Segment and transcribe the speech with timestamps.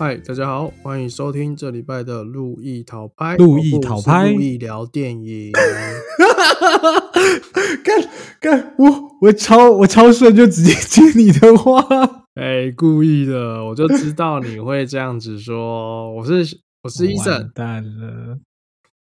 [0.00, 5.52] 嗨，大家好，欢迎收听这礼拜的路易讨拍，路易讨拍路易聊电影。
[7.84, 8.08] 干
[8.40, 11.86] 干我我超我超顺就直接接你的话，
[12.32, 16.10] 哎，故意的，我就知道你会这样子说。
[16.14, 18.38] 我是我是医完生，蛋了，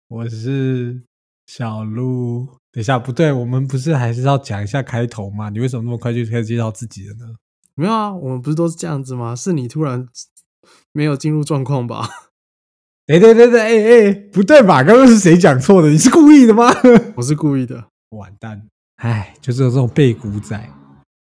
[0.10, 1.02] 我是
[1.48, 2.46] 小鹿。
[2.72, 5.50] 等一下，不对，我们不是还是要讲一下开头吗？
[5.50, 7.26] 你为什么那么快就开始介绍自己了呢？
[7.74, 9.36] 没有啊，我们不是都是这样子吗？
[9.36, 10.08] 是你突然
[10.94, 12.08] 没有进入状况吧？
[13.08, 14.82] 哎，对对对，哎哎，不对吧？
[14.82, 15.90] 刚刚是谁讲错的？
[15.90, 16.72] 你是故意的吗？
[17.18, 17.90] 我是故意的。
[18.12, 18.70] 完蛋！
[18.98, 20.70] 哎，就是有这种背骨仔，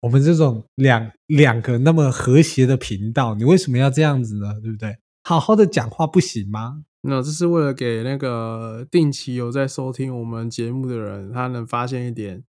[0.01, 4.55] 我们这种两两个那么和谐的频道，你为什么要这样子呢？
[4.61, 4.97] 对不对？
[5.23, 6.83] 好好的讲话不行吗？
[7.03, 12.43] 那这是为了给那个定期有在收听我们节目的人，他能发现一点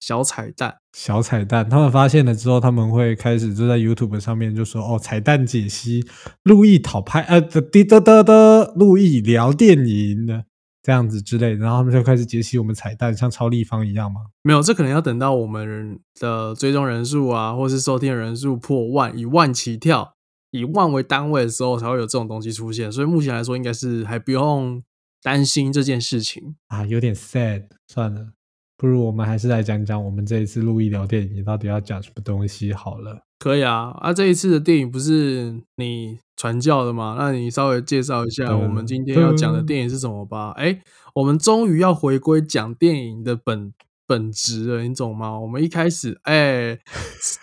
[0.00, 0.76] 小彩蛋。
[0.92, 6.04] 小彩蛋，他们发现了之后，他们会开始就在 YouTube 上面就说：“哦，彩蛋解析，
[6.42, 10.44] 路易讨拍，呃，滴得得得，路易聊电影的
[10.82, 14.22] 这样子之类的。”然后他们就开始解析我们彩蛋，像超立方一样吗？
[14.42, 20.14] 没有，这可能要等到我们的追踪人数啊，或是收听人数破万，以万起跳，
[20.50, 22.90] 以万为单位的时候，才会有这种东西出现。
[22.90, 24.82] 所以目前来说，应该是还不用
[25.22, 26.56] 担心这件事情。
[26.68, 28.32] 啊，有点 sad，算了，
[28.78, 33.24] 不如我们还是来讲讲我们这一次路易聊电影到底要讲什么东西好了。
[33.40, 37.16] 可以啊，啊，这一次的电影不是你传教的吗？
[37.18, 40.52] 那你稍微介绍一下我们今天要讲的电影是什么吧。
[40.52, 40.80] 哎，
[41.14, 43.72] 我们终于要回归讲电影的本
[44.08, 45.38] 本质了，你懂吗？
[45.38, 46.78] 我们一开始哎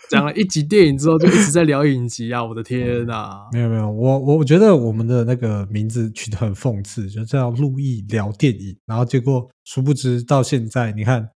[0.09, 2.44] 讲了一集电影之后，就一直在聊影集啊！
[2.44, 11.30] 我的天呐、没有没有，我我我觉得我们的那个名字取得很讽刺，就叫路易聊电影，然后结果殊不知到现在，你看，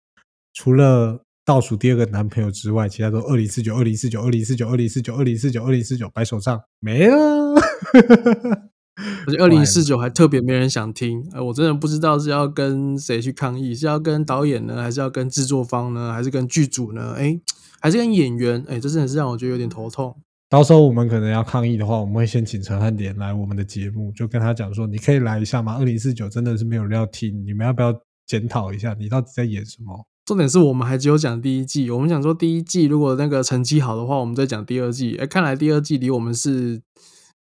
[0.54, 7.16] 除了倒数第二个男朋友之外，其他都二零四九、二零四九、二零四九、二零四九、二零四九、二零四九，白手杖没了。
[9.26, 17.14] 而且二零四九还特别没人想听，呃，我真的不知道是要跟谁去抗议，是要跟导演呢，还是要跟制作方呢，还是跟剧组呢？
[17.16, 17.38] 哎，
[17.80, 18.64] 还是跟演员？
[18.68, 20.16] 哎，这真的是让我觉得有点头痛。
[20.48, 25.76] 到时候我们可能要抗议的话，我们会先请陈汉典来我们的节目，就跟他讲说，你可以来一下吗？
[25.78, 27.92] 二零四九真的是没有人要听，你们要不要
[28.26, 30.06] 检讨一下，你到底在演什么？
[30.24, 35.16] 重点是我们还只有讲第一季，我们想说第一季如果那个成绩好的话，我们再讲第二季。
[35.16, 36.80] 哎，看来第二季离我们是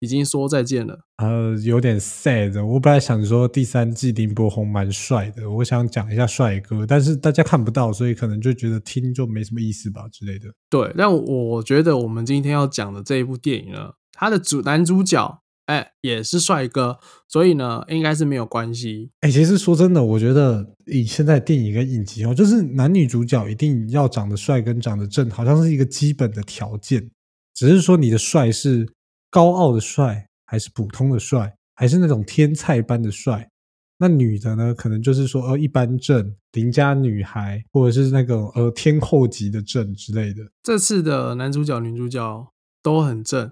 [0.04, 1.00] 已经说再见了。
[1.16, 2.62] 呃，有点 sad。
[2.65, 10.48] 我本来想说第三季林柏宏蛮帅的，我想讲一下帅哥，但是大家看不到，所以可能就觉得听就没什么意思吧之类的。
[10.69, 19.10] 对，但我觉得我们今天要讲的这一部电影呢，它的主男主角哎也是帅哥，所以呢应该是没有关系。
[19.20, 27.10] 哎、其实说真的，我觉得以现在电影跟影集哦，就是男女主角一定要长得帅跟长得正，好像是一个基本的条件。
[27.54, 28.84] 只是说你的帅是
[29.34, 33.50] 高傲的帅，还是普通的帅，还是那种天才般的帅？
[33.98, 40.44] 那女的呢，可能就是说呃一般正邻家女孩，或者是那种呃天后级的正之类的。
[40.62, 42.46] 这次的男主角、女主角
[42.80, 43.50] 都很正，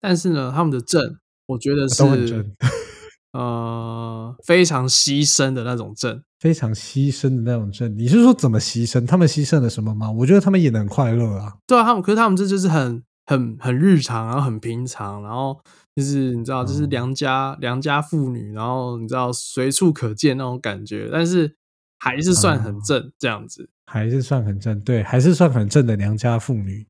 [0.00, 1.00] 但是呢，他们的正，
[1.46, 2.52] 我觉得是都很正
[3.30, 6.20] 呃非常牺牲的那种正。
[6.40, 9.06] 非常牺牲的那种正，你是说怎么牺牲？
[9.06, 10.10] 他们牺牲了什么吗？
[10.10, 11.52] 我觉得他们演的很快乐啊。
[11.64, 15.58] 对啊，他们可是他们这就是很很很日常，然后很平常，然后
[15.94, 21.56] 就是你知道，就是嗯良家、良家妇女，然后你知道随处可见那种感觉，但是
[21.98, 23.68] 还是算很哦正这样子。
[23.86, 26.86] 还是算很正，对，还是算很正的良家妇女。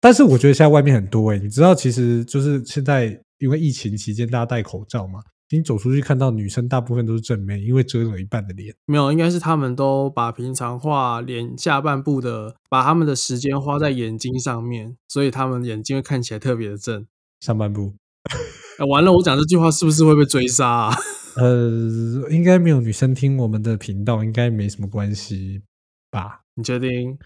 [0.00, 8.74] 但是我觉得现在外面很多诶、你知道，其实就是现在因为疫情期间大家戴口罩嘛，你走出去看到女生大部分都是正面，因为遮了一半的脸。
[8.86, 17.06] 没有，应该是他们都把平常画脸下半部的，把他们的时间花在眼睛上面，所以他们眼睛会看起来特别的正。
[17.40, 17.94] 上半部，
[18.78, 20.96] 哎，完了，我讲这句话是不是会被追杀啊？
[21.36, 25.62] 呃，应该没有女生听我们的频道，应该没什么关系
[26.10, 26.40] 吧？
[26.54, 27.16] 你确定？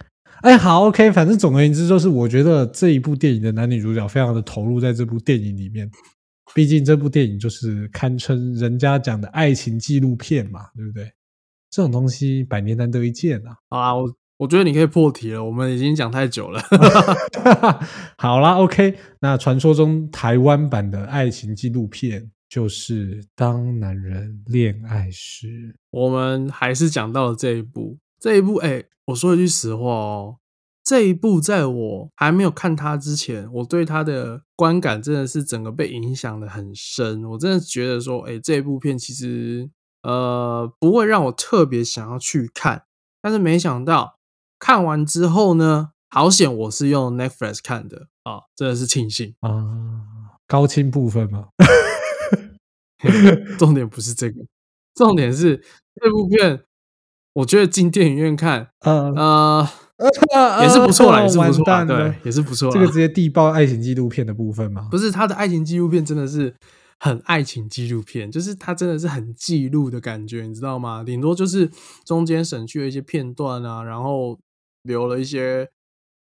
[0.43, 5.91] 哎，好，OK，反正总而言之，就是我觉得这一部电影的男女主角非常的投入在这部电影里面。
[6.55, 11.11] 毕竟这部电影就是堪称人家讲的爱情纪录片嘛，对不对？
[11.71, 13.57] 这种东西百年难得一见啊。
[13.69, 16.61] 好啦，我我觉得你可以破题了，我们已经讲太久了。
[18.19, 25.47] 好啦 o k 那传说中台湾版的爱情纪录片就是《当男人恋爱时》。
[25.91, 30.37] 我们还是讲到了这一部，这一部，哎、我说一句实话哦，
[30.91, 37.23] 这一部在我还没有看它之前，我对它的观感真的是整个被影响的很深。
[37.27, 39.71] 我真的觉得说，哎、这一部片其实
[40.03, 42.87] 呃不会让我特别想要去看，
[43.23, 44.17] 但是没想到
[44.59, 49.37] 看完之后呢，好险我是用 Netflix 看的啊，真的是庆幸。
[49.39, 51.51] 啊，高清部分吗？
[53.61, 54.41] 重点不是这个，
[54.97, 55.63] 重点是
[55.95, 56.65] 这部片，
[57.35, 59.69] 我觉得进电影院看，呃，呃，
[60.63, 62.73] 也是不错啦， 也是不错啦，对，也是不错啦。
[62.73, 64.89] 这个直接地爆爱情纪录片的部分吗？
[64.91, 66.55] 不是他的爱情纪录片，真的是
[66.99, 71.05] 很爱情纪录片，就是他真的是很记录的感觉，你知道吗？
[71.05, 71.71] 顶多就是
[72.05, 74.39] 中间省去了一些片段啊，然后
[74.85, 75.69] 留了一些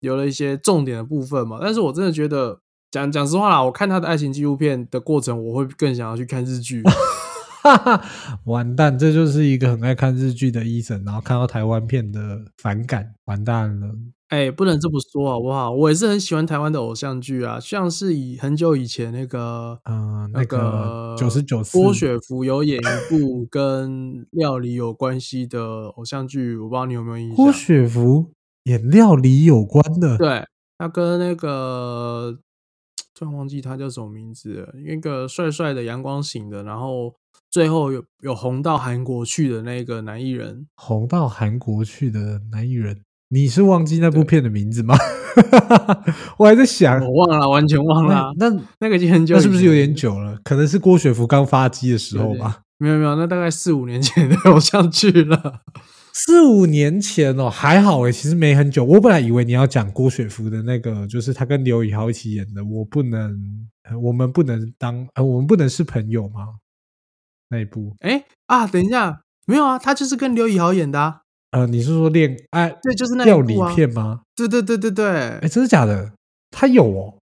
[0.02, 1.58] 留了一些重点的部分嘛。
[1.60, 2.60] 但是我真的觉得，
[2.92, 6.84] 讲讲实话啦，我看他的爱情纪录片的过程，我会更想要去看日剧。
[7.66, 13.90] 哈哈，完蛋，这就是一个很爱看日剧的医生，然后看到台湾片的反感，完蛋了。
[14.30, 15.72] 哎、不能这么说好不好？
[15.72, 27.36] 我也是很喜欢台湾的偶像剧啊，像是以很久以前那个，嗯、那那个九十九四郭雪芙有演一部跟料理有关系的偶像剧，我不知道你有没有印象？
[27.36, 28.32] 郭雪芙
[28.66, 30.46] 演料理有关的，对，
[30.78, 32.38] 他跟那个
[33.18, 37.16] 突然忘记他叫什么名字了，那个帅帅的阳光型的，然后
[37.56, 43.00] 最后有有红到韩国去的那个男艺人，红到韩国去的男艺人，
[43.30, 44.94] 你是忘记那部片的名字吗？
[46.38, 50.38] 我还在想，我忘了，完全忘了啊、那那那个已经很久了，那是不是有点久了？
[50.44, 52.60] 可能是郭雪芙刚发迹的时候吧。
[52.78, 55.62] 没有没有，那大概四五年前的 偶像剧了。
[56.12, 58.84] 四五年前哦，还好诶，其实没很久。
[58.84, 62.66] 我本来以为你要讲郭雪芙的那个，就是他跟刘以豪一起演的。
[62.66, 63.31] 我不能，
[63.90, 66.48] 呃我们不能当，呃，我们不能是朋友吗？
[67.50, 71.21] 那一部，哎啊，等一下，没有啊，他就是跟刘以豪演的啊。
[71.51, 73.56] 呃，你是说恋爱对，就是那一料理。
[73.74, 74.21] 片吗？
[74.36, 75.07] 对对对对对
[75.39, 76.12] 哎，，真的假的？
[76.51, 77.13] 他有哦，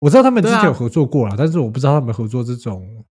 [0.00, 3.04] 我知道他们之前有合作过了，但是我不知道他们合作这种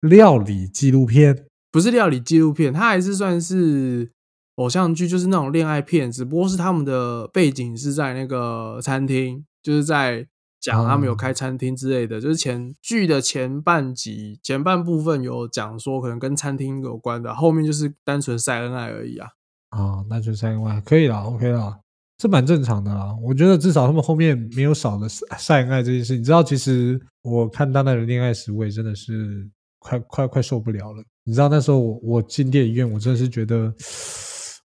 [0.00, 1.46] 料理纪录片。
[1.72, 4.10] 不是料理纪录片，它还是算是
[4.56, 10.26] 偶像剧，就是那种恋爱片，只不过是他们的背景是在那个餐厅，就是在
[10.60, 12.20] 讲他们有哦开餐厅之类的。
[12.20, 19.28] 就是前剧的前半集前半部分有讲说可能跟餐厅有关的，后面就是单纯晒恩爱而已啊。
[19.70, 21.78] 啊，那就三万可以啦，OK 啦，
[22.18, 23.16] 这蛮正常的啦。
[23.22, 26.16] 我觉得至少他们后面没有少了晒晒恩爱这件事。
[26.16, 29.48] 你知道，其实我看《当代的恋爱史》，我也真的是
[29.78, 31.04] 快快快受不了了。
[31.22, 33.72] 你知道那时候我我进电影院，我真的是觉得，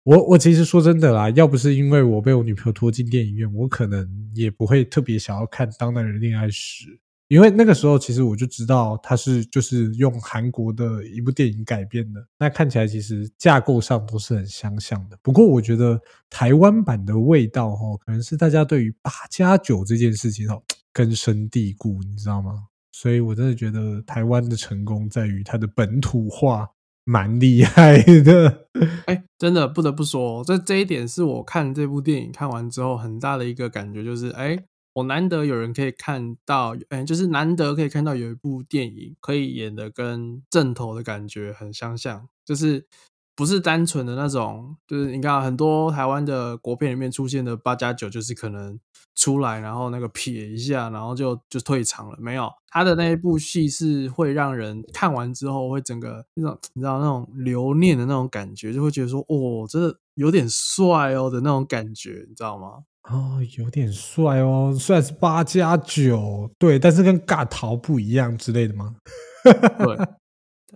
[0.05, 6.87] 我我其实说真的啦，要不是因为我被我女朋友拖进电影院，我可能也不会特别想要看《当代人恋爱史》。
[7.29, 15.19] 因为那个时候，其实我就知道它是就是用韩国的一部电影改编的，那看起来其实架构上都是很相像的。
[15.23, 15.99] 不过我觉得
[16.29, 20.63] 台湾版的味道哈，可能是大家对于八加九这件事情哦
[20.93, 22.53] 根深蒂固，你知道吗？
[22.93, 26.69] 所以我真的觉得台湾的成功在于它的本土化，
[27.05, 28.67] 蛮厉害的。
[29.07, 34.59] 哎、真的不得不说，这这一点是我看这部电影看完之后很大的一个感觉，就是哎、
[34.95, 42.87] 我难得有人可以看到，哎、就是难得可以看到有一部电影可以演的跟正头的感觉很相像，就是
[43.37, 48.79] 不是单纯的那种，就是你看很多台湾的国片里面出现的八加九，就是可能
[49.15, 62.85] 出来然后那个撇一下，然后就就退场了，没有他的那一部戏是会让人看完之后会整个那种你知道那种留念的那种感觉，就会觉得说哦，真的有点帅哦的那种感觉，你知道吗？
[63.11, 68.97] 哦，有点帅哦，虽然是八加九，对，但是跟尬逃不一样之类的吗？
[69.45, 69.99] 对，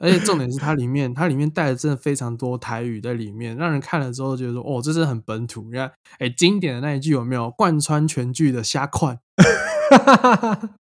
[0.01, 5.65] 而且重点是它里面，它里面带的真的非常多台语在里面，让人看了之后觉得说，哦，这真的很本土。
[5.65, 9.19] 你看，哎，经典的那一句有没有贯穿全剧的虾块？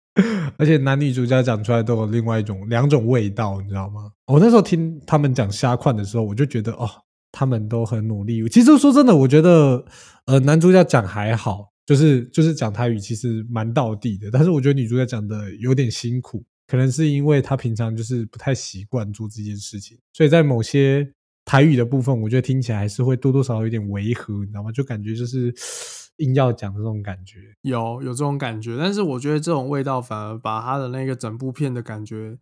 [0.57, 4.11] 而且男女主角讲出来都有另外一种两种味道，你知道吗？
[4.27, 6.87] 我那时候听他们讲虾款的时候，我就觉得哦，
[7.31, 8.47] 他们都很努力。
[8.49, 9.85] 其实说真的，我觉得
[10.25, 21.11] 呃男主角讲还好，就是就是讲台语其实蛮道地的，但是我觉得女主角讲的有点辛苦，可能是因为她平常就是不太习惯做这件事情，所以在某些
[21.43, 24.71] 台语的部分，我觉得听起来还是会多多少少有点违和，你知道吗？
[24.71, 25.53] 就感觉就是
[26.23, 27.39] 硬要讲这种感觉。
[27.63, 32.37] 有有这种感觉，但是我觉得这种味道反而把他的那个整部片的感觉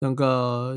[0.00, 0.74] 那个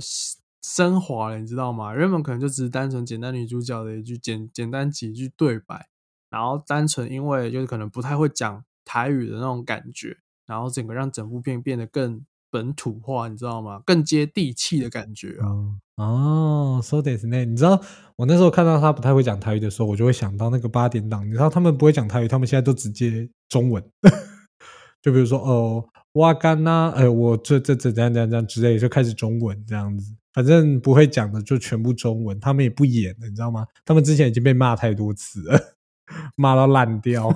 [0.62, 1.96] 升华了，你知道吗？
[1.96, 5.88] 原本可能就只是单纯简单女主角的一句简简单几句对白，
[6.29, 13.81] 然后单纯因为就是可能不太会讲台语的那种感觉，然后整个让整部片变得更本土化，你知道吗？
[13.86, 15.48] 更接地气的感觉啊。
[15.48, 17.46] 哦哦，so this 呢？
[17.46, 17.79] 你知道
[18.15, 21.25] 我那时候看到他不太会讲台语的时候，我就会想到那个八点档。
[21.27, 23.84] 你知道他们不会讲台语，他们现在都直接中文。
[25.01, 30.15] 就比如说哦，哇干呐，哎，我这这这怎样怎样怎样之类，就开始中文这样子。
[30.34, 33.67] 反正不会讲的就全部中文，他们也不演了，你知道吗？
[33.86, 35.60] 他们之前已经被骂太多次了，
[36.36, 37.29] 骂到烂掉。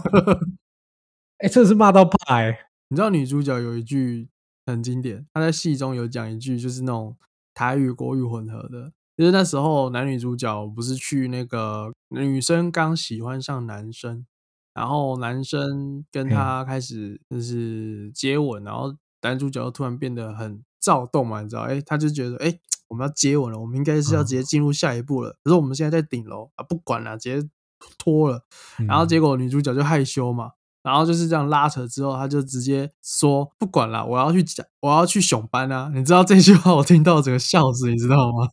[1.40, 2.58] 哎、真的是骂到怕哎、
[2.90, 4.30] 你知道女主角有一句
[4.66, 5.26] 很经典。
[5.34, 7.16] 他在戏中有讲一句，就是那种
[7.54, 14.26] 台语国语混合的，就是那时候男女主角不是去那个女生刚喜欢上男生，
[14.74, 21.62] 然后男生跟他开始就是接吻，然后男主角突然变得很躁动嘛，你知道？
[21.62, 25.38] 哎，他就觉得哎，我们要接吻了，我们应该是要直接进入下一步了。
[25.44, 27.50] 可是我们现在在顶楼啊，不管了，直接
[27.98, 28.44] 脱了。
[28.88, 30.52] 然后结果女主角就害羞嘛。
[30.86, 35.92] 然后就是这样拉扯之后，他就直接说不管了，我要去讲，我要去熊班啊！
[35.96, 38.50] 你知道这句话我听到整个笑死，你知道吗？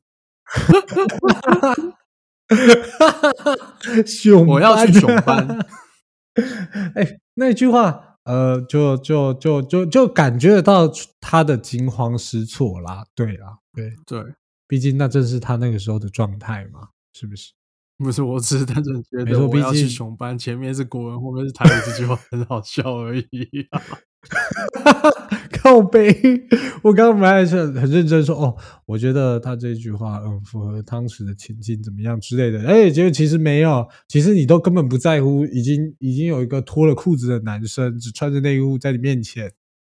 [4.07, 5.59] 熊，我要去熊班。
[6.97, 13.05] 哎，那句话，呃，就就就就就感觉得到他的惊慌失措啦。
[13.15, 14.25] 对啦，对对，
[14.67, 17.53] 毕竟那正是他那个时候的状态嘛，是不是？
[18.03, 23.27] 不是，我只是单纯觉得我要去熊班，前面是国文，后面是台语，这句话很好笑而已。
[25.53, 26.09] 靠背，
[26.83, 28.57] 我刚刚本来是很认真说哦，
[28.87, 32.67] 我觉得他这句话嗯符合当时的情境怎么样之类的。
[32.67, 39.53] 哎，结果其实没有，其实你都根本不在乎，已经已经有一个脱了裤子的男生，只穿着内裤在你面前，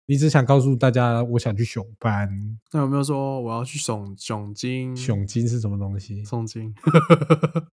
[0.07, 2.29] 你只想告诉大家我想去熊班。
[2.73, 4.97] 那有没有说我要去熊熊精？
[4.97, 6.23] 熊精是什么东西？
[6.25, 6.75] 诵经。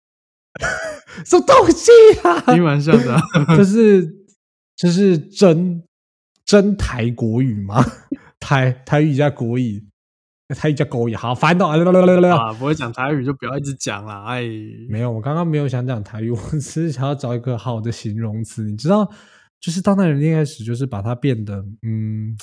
[1.25, 1.91] 什么东西
[2.23, 2.41] 啊？
[2.55, 3.21] 挺蛮像的，
[3.57, 4.27] 这是
[4.77, 5.83] 这是真
[6.45, 7.85] 真台国语吗？
[8.41, 9.85] 台台语加国语，
[10.57, 11.67] 台语加国语，好烦哦！
[11.69, 14.25] 啊，不会讲台语就不要一直讲了。
[14.25, 14.43] 哎，
[14.89, 18.63] 没有，我刚刚没有想讲台语，我只是想要找一个好的形容词。
[18.63, 19.11] 你知道，
[19.61, 22.37] 就是当代人恋爱史，就是把它变得嗯，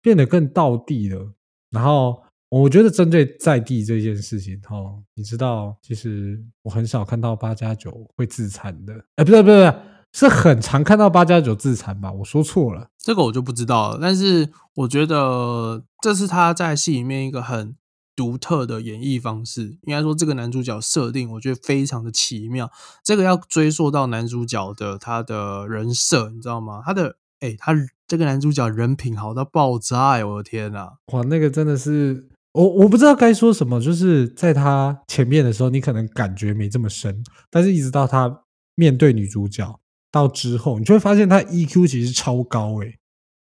[0.00, 1.32] 变得更道地了，
[1.70, 2.23] 然后。
[2.62, 4.76] 我觉得针对在地这件事情，哈，
[5.14, 8.94] 你知道，其实我很少看到八加九会自残的。
[9.16, 9.80] 哎，不对，不对，不对，
[10.12, 12.12] 是很常看到八加九自残吧？
[12.12, 13.98] 我说错了，这个我就不知道了。
[14.00, 17.74] 但是我觉得这是他在戏里面一个很
[18.14, 19.76] 独特的演绎方式。
[19.82, 22.70] 应该说，这个男主角设定，我觉得非常的奇妙。
[23.02, 26.80] 这个要追溯到男主角的他的人设，你知道吗？
[26.86, 27.74] 他的，哎，他
[28.06, 30.10] 这个男主角人品好到爆炸！
[30.10, 32.28] 哎，我的天呐，哇，那个真的是。
[32.54, 37.20] 我我不知道该说什么，就是在他前面的时候，你可能感觉没这么深，
[37.50, 38.42] 但是一直到他
[38.76, 39.80] 面对女主角
[40.12, 42.96] 到之后，你就会发现他 EQ 其实超高诶，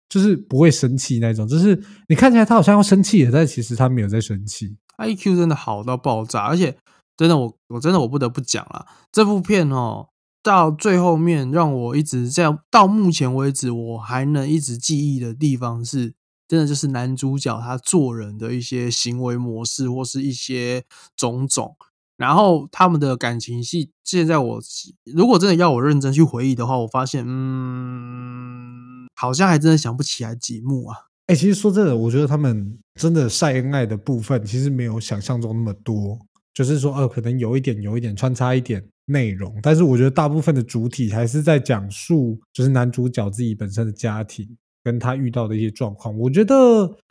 [0.08, 6.76] 就是不会生气那种，就是你看起来他好像要生气了，但其实他没有在生气他，EQ 真的好到爆炸，而且
[7.16, 10.08] 真的我我真的我不得不讲啊，这部片哦
[10.42, 16.15] 到最后面让我一直这样到目前为止我还能一直记忆的地方是。
[16.48, 20.84] 真的就是男主角他做人的一些行为模式，或是一些
[21.16, 21.76] 种种，
[22.16, 24.60] 然后他们的感情戏，现在我
[25.04, 30.96] 如果真的要我认真去回忆的话，我发现，嗯，好像还真的想不起来几幕啊。
[31.26, 36.18] 哎，其实说真的，我觉得他们真的晒恩爱的部分，其实没有想象中那么多。
[36.54, 44.56] 就是说，呃，可能有一点，有一点穿插一点内容，但是我觉得大部分的主体还是在讲述，就是男主角自己本身的家庭。
[44.86, 46.54] 跟他遇到的一些状况，我觉得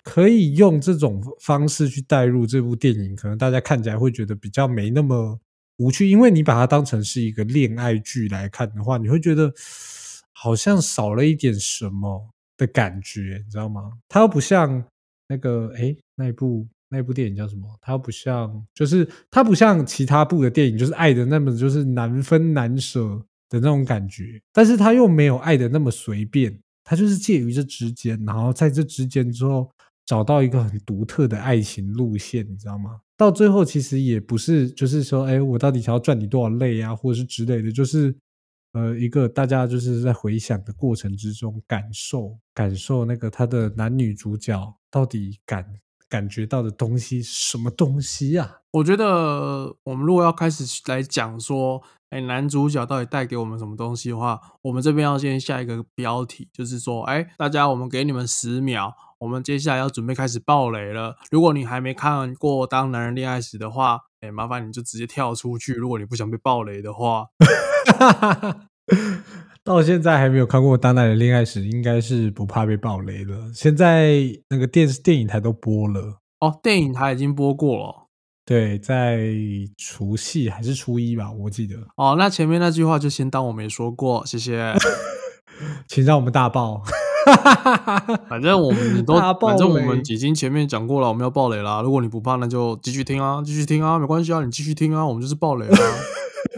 [0.02, 5.38] 可以用这种方式去带入这部电影，可能大家看起来会觉得比较没那么
[5.80, 9.52] 无趣，因为你把它当成是一个恋爱剧来看的话，你会觉得
[10.32, 13.92] 好像少了一点什么的感觉，你知道吗？
[14.08, 14.82] 它又不像
[15.28, 17.68] 那个哎那部那部电影叫什么？
[17.82, 23.02] 它又不像，就是它不像其他部的电影，就是爱的那么就是难分难舍
[23.50, 26.58] 的那种感觉，但是它又没有爱的那么随便。
[26.88, 29.70] 他就是介于这之间，然后在这之间之后
[30.06, 33.02] 找到一个很独特的爱情路线，你知道吗？
[33.18, 38.16] 到最后其实也不是，就是说，哎，我到底想要赚你多少泪啊，或者是之类的，就是
[38.74, 45.66] 呃，一个大家就是在回想的过程之中感受感受那个他的男女主角到底感
[46.08, 48.60] 感觉到的东西什么东西呀？
[48.74, 51.82] 我觉得我们如果要开始来讲说。
[52.16, 61.18] 哎，男主角到底带给我们什么东西的话，我们这边要先下一个标题，就是说，哎，大家，我们给你们十秒，我们接下来要准备开始爆雷了。
[61.30, 65.74] 如果你还没看过《当男人恋爱时》的话，哎，麻烦你就直接跳出去。
[65.74, 67.26] 如果你不想被爆雷的话，
[69.66, 73.52] 到现在还没有看过《当男人恋爱时》，应该是不怕被爆雷了。
[73.54, 78.05] 现在那个电视电影台都播了哦，电影台已经播过了。
[78.46, 79.28] 对，在
[79.76, 81.76] 除夕还是初一吧，我记得。
[81.98, 84.72] 哦，那前面那句话就先当我没说过，谢谢。
[85.88, 86.84] 请让我们大爆。
[88.30, 91.82] 反正我们都，反正我们已经前面讲过了，我们要爆雷啦。
[91.82, 95.78] 如果你不怕，那就继续听啊，继续听啊，没关系啊，你继续听啊，我们就是爆雷啊。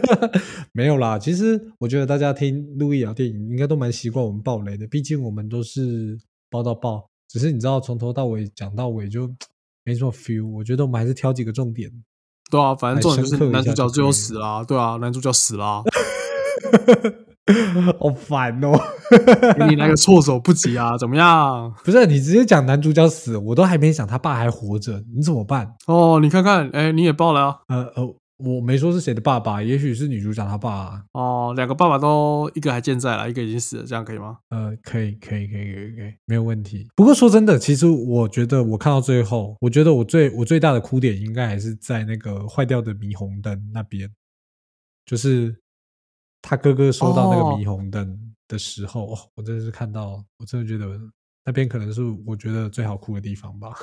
[0.72, 6.18] 没有啦，其实我觉得大家听路易聊电影应该都蛮习惯我们爆雷的，毕竟我们都是
[6.50, 7.08] 爆到爆。
[7.28, 9.30] 只是你知道从头到尾讲到尾就
[9.88, 10.46] 没什么 feel。
[10.46, 11.90] 我觉得我们还是挑几个重点。
[12.50, 15.82] 对啊，反正重点就是男主角最后死啦、对啊，男主角死啦、
[17.98, 18.78] 好烦哦！
[19.58, 21.72] 给你来个措手不及啊，怎么样？
[21.84, 25.74] 不是你直接讲男主角死，我都还没想他爸还活着，你怎么办？
[25.86, 27.56] 哦，你看看，哎，你也爆了啊！
[27.68, 31.04] 呃呃，我没说是谁的爸爸，也许是女主角她爸、啊。
[31.12, 34.38] 哦，两个爸爸都一个还健在了，一个已经死了，这样可以吗？
[34.50, 36.88] 呃，可以，可以，可以，可以，可以，没有问题。
[36.94, 44.08] 不过说真的，其实我觉得我看到最后，我觉得我最我最大的哭点应该还是在那个坏掉的霓虹灯那边，
[45.04, 45.56] 就是
[46.40, 50.86] 他哥哥收到那个哦霓虹灯的时候，哦我真的是看到，我真的觉得
[51.44, 53.74] 那边可能是我觉得最好哭的地方吧。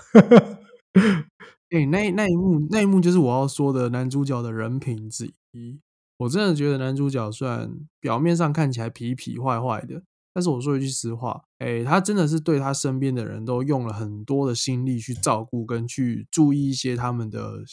[1.75, 5.81] 哎、那那一幕，那一幕就是我要说的男主角的人品之一。
[6.19, 10.01] 我真的觉得男主角虽然表面上看起来痞痞坏坏的，
[10.33, 17.65] 但是我说一句实话，哎、他真的是对他身边的人都用了很多的心力去照顾跟去注意一些他们的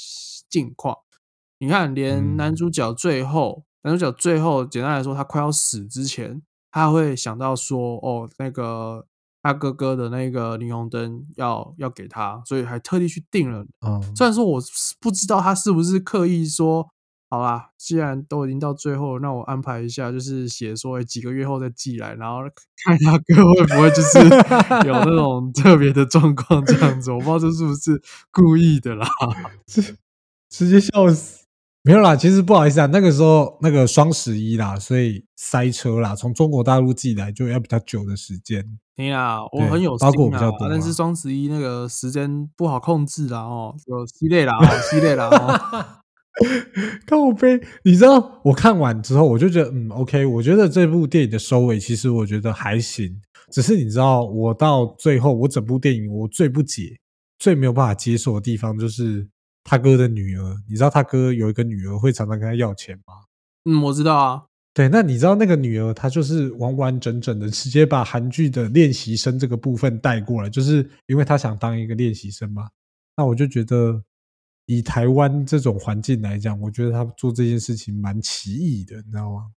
[0.51, 0.97] 近况。
[1.61, 6.43] 你看，连男嗯主角最后，男主角最后，简单来说，他快要死之前，
[6.73, 9.07] 他会想到说，哦，那个
[9.43, 13.67] 他哥哥的那个霓虹灯要要给他，所以还特地去订了。
[13.87, 16.89] 嗯，虽然说我是不知道他是不是刻意说，
[17.29, 22.39] 好啦，既然都已经到最后，那我安排一下，就是写说、诶几个月后再寄来，然后
[22.85, 24.19] 看他哥会不会就是
[24.87, 27.11] 有那种特别的状况这样子。
[27.11, 29.09] 我不知道这是不是故意的啦。
[30.51, 31.42] 直接笑死。
[31.85, 38.65] 没有啦，其实不好意思啊，那个时候那个双十一啦，所以塞车啦，从中国大陆寄来就要比较久的时间。
[38.97, 46.03] 你啊，我很有心啊比较多，但是啊双十一那个时间不好控制啦哦，有系列啦哦， 系列啦哦。
[47.05, 56.97] 看我背，你知道我看完之后，我就觉得嗯，OK，我觉得这部电影的收尾其实我觉得还行，只是你知道，我到最后我整部电影我最不解、
[57.39, 59.29] 最没有办法接受的地方就是
[59.65, 60.57] 他哥的女儿。
[60.69, 63.15] 你知道他哥有一个女儿会常常跟他要钱吗？
[63.65, 64.45] 嗯，我知道啊，
[64.75, 72.69] 对，那你知道那个女儿她就是完完整整的直接把韩剧的练习生这个部分带过来，就是因为她想当一个练习生嘛。
[73.17, 74.03] 那我就觉得，
[74.67, 79.51] 以台湾这种环境来讲，我觉得他做这件事情蛮奇异的，你知道吗？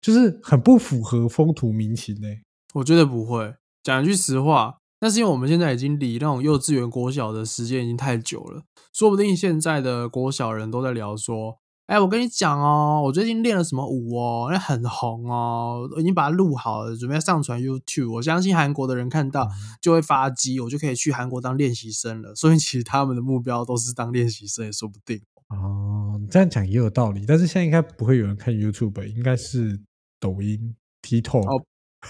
[0.00, 2.42] 就是很不符合风土民情欸诶、
[2.74, 3.54] 我觉得不会。
[3.82, 11.58] 讲一句实话，那是因为我们现在已经离那种幼稚园、国小的时间已经太久了，说不定现在的国小人都在聊说。
[11.86, 18.12] 哎，我跟你讲哦，我最近练了什么舞哦，那很红哦，我已经把它录好了，准备上传 YouTube。
[18.12, 19.48] 我相信韩国的人看到
[19.80, 22.34] 就会发机，我就可以去韩国当练习生了。
[22.34, 25.22] 所以其实他们的目标都是当练习生，也说不定。
[25.48, 29.80] 哦，你这样讲也有道理，但是现在应该不会有人看 YouTube，应该是
[30.20, 31.56] 抖音、TikTok。
[31.56, 31.64] 哦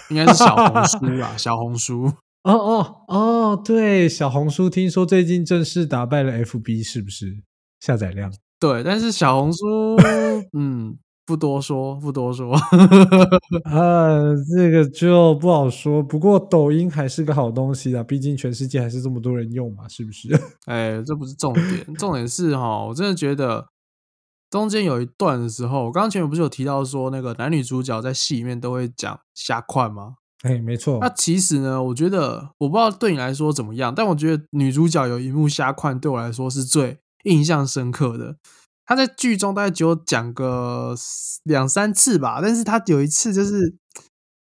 [0.09, 2.11] 应该是小红书啊，小红书。
[2.43, 7.43] 哦哦哦，对，小红书听说最近正式打败了 FB，是不是？
[7.79, 9.97] 下载量对，但是小红书，
[10.57, 12.53] 嗯，不多说，不多说。
[13.65, 16.01] 呃，这个就不好说。
[16.01, 20.29] 不过抖音还是个好东西啊，毕竟全世界还是这么多人用嘛，是不是？
[20.65, 23.67] 哎，这不是重点，重点是哈，我真的觉得
[24.49, 30.15] 中间有一段的时候，我刚刚前面不是有提到说，那个男女主角在戏里面都会讲瞎快吗？
[30.43, 38.37] 哎，没错那，其实呢，我觉得我不知道对你来说怎么样，但我觉得女主角有一幕瞎看对我来说是最印象深刻的。
[38.85, 40.95] 她在剧中大概只有讲个
[41.43, 43.75] 两三次吧，但是她有一次就是，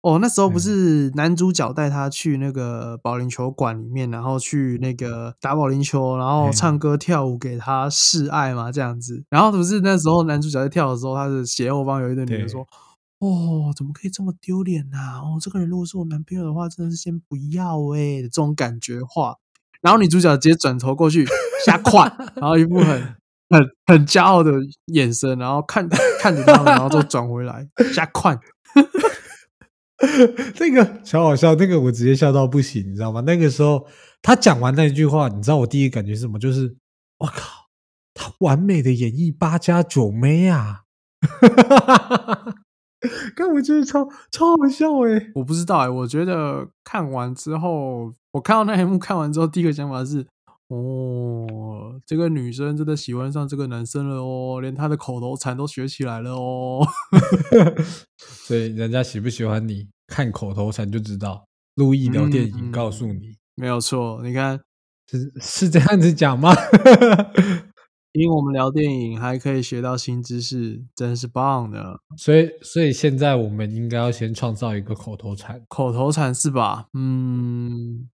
[0.02, 9.24] 哦，那时候不是男主角带她去那个保龄球馆里面，然后去那个打保龄球，然后嗯唱歌跳舞给她示爱嘛，这样子。
[9.30, 12.66] 然后不是那时候男主角在跳的时候，他的斜后方有一个女的说。
[13.20, 15.20] 哦，怎么可以这么丢脸呐？
[15.22, 19.36] 哦，这个人如果是我男朋友的话，真的是先不要诶、这种感觉话。
[19.82, 21.26] 然后女主角直接转头过去
[21.64, 22.04] 瞎快，
[22.36, 23.00] 然后一副很
[23.48, 24.52] 很很骄傲的
[24.86, 25.88] 眼神，然后看
[26.20, 28.38] 看着他们，然后就转回来瞎快。
[30.58, 33.20] 那个超好笑，那个我直接笑到不行，你知道吗？
[33.26, 33.86] 那个时候
[34.22, 36.38] 他讲完那句话，你知道我第一个感觉是什么？
[36.40, 36.74] 就是
[37.18, 37.66] 我靠，
[38.14, 40.84] 他完美的演绎八加九妹啊！
[43.34, 50.26] 看我觉得超超好笑诶、我不知道哎、我觉得看完之后，我看到那一幕看完之后，第一个想法是，
[50.68, 56.86] 哦，这个女生真的喜欢上这个男生了哦，连他的口头禅都学起来了哦。
[58.18, 61.44] 所以人家喜不喜欢你，看口头禅就知道。
[61.76, 64.60] 路易聊电影嗯告诉你，没有错，你看，
[65.10, 66.52] 是是这样子讲吗？
[68.12, 71.96] 听我们聊电影还可以学到新知识，真是棒呢。
[72.16, 76.86] 所以，所以现在我们应该要先创造一个口头禅，口头禅是吧？
[76.94, 78.08] 嗯，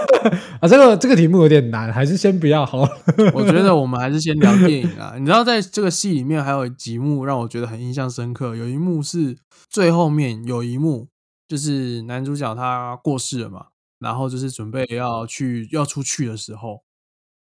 [0.60, 2.90] 啊，这个这个题目有点难，还是先不要好了。
[3.32, 5.14] 我觉得 我们还是先聊电影啊。
[5.18, 8.54] 你知道，在这个戏里面还有几幕让我觉得很印象深刻。
[8.54, 9.38] 有一幕是
[9.70, 11.08] 最后面有一幕，
[11.48, 16.82] 就是男主角他过世了嘛，然后就是准备要去要出去的时候。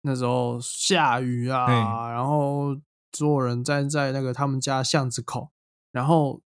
[0.03, 2.75] 那时候下雨啊，然后
[3.13, 5.51] 所有人站在那个他们家巷子口，
[5.91, 6.41] 然后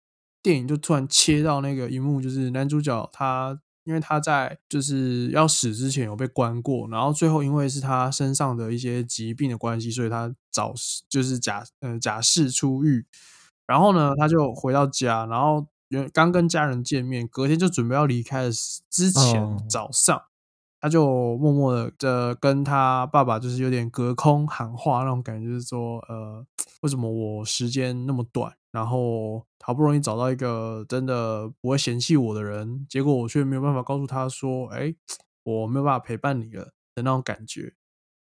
[0.42, 10.72] 电影就突然切到那个一幕，就是男主角他因为他在就是要死之前有被关过，然后最后因为是他身上的一些疾病的关系，所以他早
[11.08, 13.04] 就是假呃假释出狱，
[13.66, 15.66] 然后呢他就回到家，然后
[16.12, 18.50] 刚跟家人见面，隔天就准备要离开的
[18.88, 20.22] 之前早上。
[20.82, 26.44] 他就默默的的跟他爸爸就是有点隔空喊话那种感觉，就是说，呃，
[26.80, 34.92] 为什么我时间那么短，然后好不容易找到一个真的不会嫌弃我的人，结果我却没有办法告诉他说，哎，
[35.44, 36.64] 我没有办法陪伴你了
[36.96, 37.74] 的那种感觉。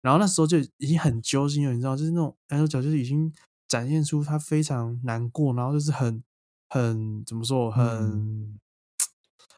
[0.04, 3.34] 然后那时候就已经很揪心了，你知道，就是那种男主角就是已经
[3.68, 6.24] 展现出他非常难过，然后就是很
[6.70, 8.60] 很怎么说，很。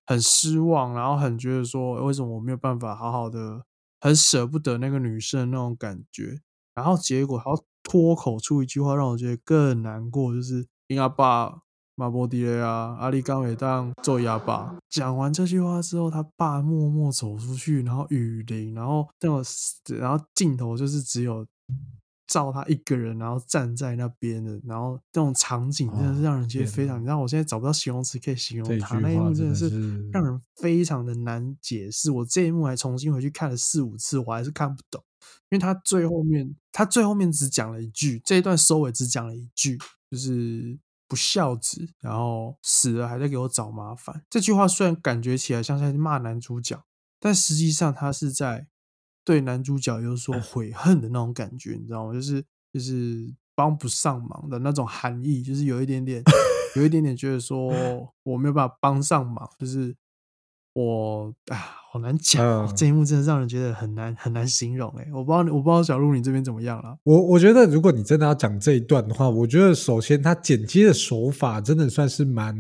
[0.06, 3.64] 很失望，然后很觉得说，为什么我没有办法好好的，
[4.00, 6.40] 很舍不得那个女生那种感觉，
[6.76, 7.52] 然后结果他
[7.84, 11.60] 脱口出一句话，让我觉得更难过，就是因阿爸
[11.96, 14.76] 马波迪雷啊，阿里刚伟当做哑巴。
[14.90, 19.44] 讲完这句话之后，他爸默默走出去，然后雨淋，然后那种，
[20.00, 21.46] 然后镜头就是只有。
[22.34, 27.00] 照他一个人，然后站在那边的，然后这种场景真的是让人觉得非常。
[27.00, 29.70] 你知道，我现在找不到形容词可以形容他那一幕，真的是
[30.10, 32.10] 让人非常的难解释。
[32.10, 35.00] 我这一幕还重新回去看了四五次，我还是看不懂，
[35.52, 39.78] 因为他最后面，他最后面只讲了一句，这一段收尾只讲了一句，
[40.10, 40.76] 就是
[41.08, 44.24] 不孝子，然后死了还在给我找麻烦。
[44.28, 46.84] 这句话虽然感觉起来像在骂男主角，
[47.20, 48.66] 但实际上他是在。
[49.26, 52.14] 对男主角有所悔恨的那种感觉，你知道吗？
[52.14, 56.24] 就是就是帮不上忙的那种含义，就是有一点点，
[56.76, 57.72] 有一点点觉得说
[58.24, 59.96] 我没有办法帮上忙，就是
[60.74, 61.56] 我啊，
[61.92, 62.76] 好难讲。
[62.76, 64.90] 这一幕真的让人觉得很难很难形容。
[64.98, 66.98] 哎，我不知道我不知道小鹿你这边怎么样了？
[67.04, 72.56] 我我觉得如果你真的要讲这一段的话，我觉得首先他剪接的手法真的算是蛮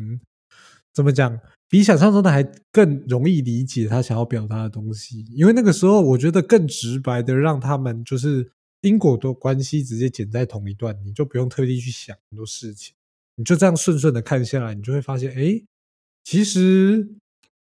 [0.94, 1.40] 怎么讲？
[1.74, 8.48] 比想象中的还更容易理解他想要表达的东西，因为那个时候我觉得更直白的让他们就是
[8.82, 12.94] 因果的关系直接剪在同一段，你就不用特地去想很多事情，
[13.38, 15.60] 你就这样顺顺的看下来，你就会发现，哎，
[16.24, 17.10] 其实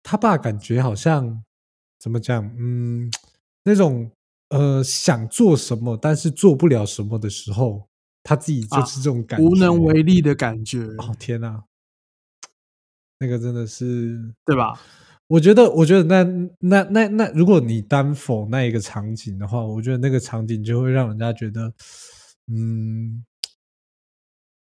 [0.01, 1.43] 他爸感觉好像
[1.99, 3.11] 怎么讲，嗯，
[3.63, 4.09] 那种
[4.49, 7.87] 呃想做什么但是做不了什么的时候，
[8.23, 10.79] 他自己就是这种感觉，无能为力的感觉。
[10.97, 11.63] 哦天哪！
[13.19, 14.79] 那个真的是对吧？
[15.27, 16.23] 我觉得，我觉得那
[16.59, 21.71] 那那那，如果你单否那一个场景的话，我觉得那个场景就会让人家觉得，
[22.47, 23.23] 嗯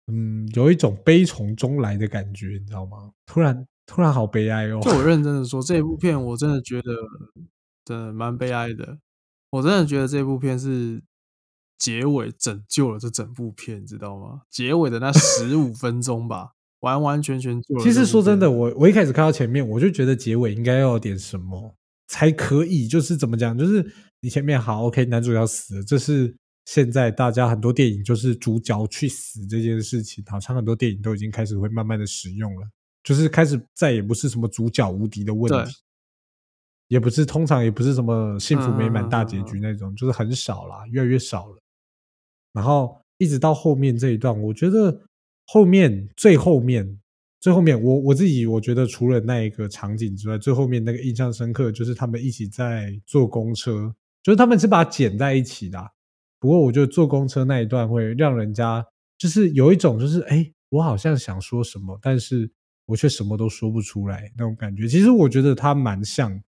[0.07, 3.11] 嗯，有一种悲从中来的感觉，你知道吗？
[3.25, 4.79] 突然突然好悲哀哦！
[4.81, 6.91] 就我 认真的说，这部片我真的觉得
[7.85, 8.99] 真的蛮悲哀的。
[9.51, 11.01] 我真的觉得这部片是
[11.79, 14.41] 结尾拯救了这整部片，你知道吗？
[14.51, 16.51] 结尾的那十五分钟吧。
[16.81, 17.79] 完完全全做。
[17.83, 21.75] 其实说真的，我我一开始看到前面，我就觉得结尾应该要有点什么
[22.07, 22.87] 才可以。
[22.87, 23.85] 就是怎么讲，就是
[24.21, 26.33] 你前面好 OK，男主角死了，这是
[26.65, 32.67] 现在大家很多电影就是主角去死这件事情，好像很多电影都已经开始会慢慢的使用了，
[33.03, 35.73] 就是开始再也不是什么主角无敌的问题，
[36.87, 41.59] 也不是通常也不是什么幸福美满大结局那种，就是很少啦，越来越少了。
[42.53, 45.01] 然后一直到后面这一段，我觉得。
[45.51, 46.99] 后面最后面
[47.39, 55.83] 最后面，我我自己我觉得除了那一个场景之外，最后面那个印象深刻就是他们一起在坐公车，就是他们是把它剪在一起的。
[56.39, 58.85] 不过我觉得坐公车那一段会让人家
[59.17, 62.47] 就是有一种就是哎，我好像想说什么，但是
[62.85, 64.87] 我却什么都说不出来那种感觉。
[64.87, 66.39] 其实我觉得它蛮像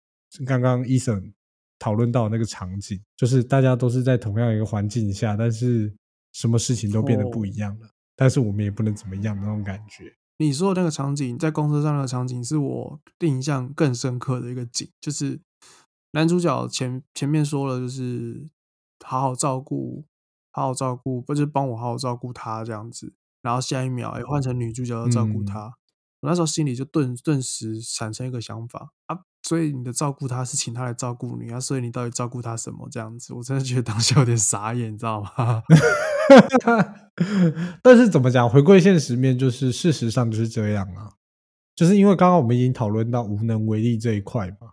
[0.46, 1.34] 刚刚伊森
[1.80, 5.92] 讨论到那个场景，就是大家都是在同样一个环境下，但是
[6.34, 7.88] 什么事情都变得不一样了。
[8.22, 10.14] 但是我们也不能怎么样那种感觉。
[10.38, 15.42] 你说的那个场景，在公车上那个场景，是我印象更深刻的一个景，就是
[16.12, 18.48] 男主角前前面说了，就是
[19.04, 20.06] 好好照顾，
[20.52, 23.12] 好好照顾，不就是帮我好好照顾他这样子。
[23.42, 25.74] 然后下一秒，哎，换成女主角要照顾他，
[26.20, 32.88] 我那时候心里就顿顿时产生一个想法啊，所以你的照顾他是请他来照顾你啊，所以你到底照顾他什么？
[32.92, 35.64] 这样子，我真的觉得当下有点傻眼，你知道吗？
[37.82, 38.50] 但是怎么讲？
[38.50, 41.12] 回归现实面，就是事实上就是这样啊。
[41.76, 44.68] 就是因为刚刚我们已经讨论到无能为力这一块嘛，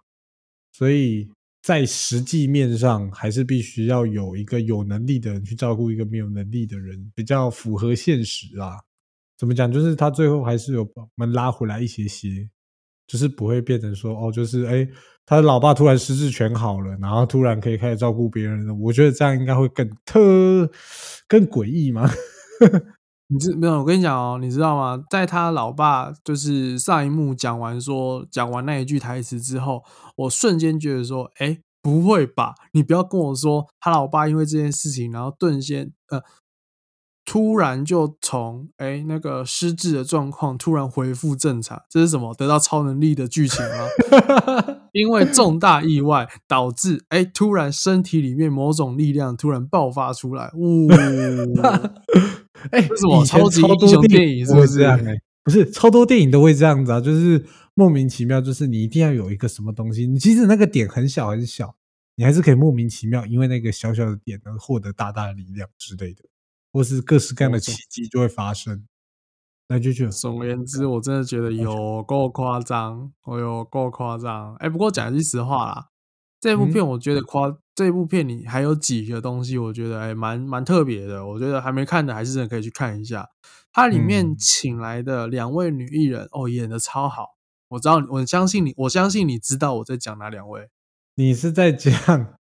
[0.72, 1.28] 所以
[1.62, 8.76] 在实际面上还是必须要有一个有能力的人去照顾一个没有能力的人，比较符合现实啊。
[9.38, 9.70] 怎么讲？
[9.70, 12.28] 就是他最后还是有把我们拉回来一些些，
[13.06, 14.86] 就是不会变成说哦，就是哎，
[15.24, 18.74] 他的老爸突然失智全好了，然后突然可以开始照顾别人了。
[18.74, 20.68] 我觉得这样应该会更特
[21.28, 22.10] 更诡异吗？
[23.30, 23.80] 你知没有？
[23.80, 25.04] 我跟你讲哦，你知道吗？
[25.10, 29.82] 在他老爸就是上一幕讲完说讲完那一句台词之后，
[30.16, 32.54] 我瞬间觉得说，哎，不会吧？
[32.72, 36.22] 你不要跟我说他老爸因为这件事情，然后顿先呃，
[37.26, 42.32] 突然就从哎那个失智的状况突然恢复正常，这是什么？
[42.32, 44.78] 得到超能力的剧情吗？
[44.92, 50.88] 因为重大意外导致哎突然身体里面某种力量突然爆发出来，呜。
[52.70, 54.98] 哎，为什么超级英雄电影是不是这样？
[55.04, 57.44] 哎，不是，超多电影都会这样子啊，就是
[57.74, 61.76] 莫名其妙，就是你一定要有一个什么东西，你其实那个点很小很小，
[62.16, 66.24] 你还是可以莫名其妙，因为那个小小的点而获得大大的力量之类的，
[66.72, 68.84] 或是各式各样的奇迹就会发生。
[69.68, 74.54] 那就就总而言之，我真的觉得有够夸张，我有够夸张。
[74.56, 75.88] 哎，不过讲句实话啦。
[76.40, 81.26] 这部片我觉得夸这部片里还有几个东西，我觉得哎蛮蛮特别的。
[81.26, 83.28] 我觉得还没看的还是真的可以去看一下。
[83.72, 87.36] 它里面请来的两位女艺人哦，演的超好。
[87.68, 90.68] 我知道，我相信你，我相信你知道我在讲哪两位。
[91.16, 91.92] 你是在讲？